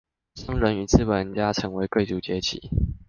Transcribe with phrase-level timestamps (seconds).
[0.33, 2.59] 商人和資本家成為貴族階級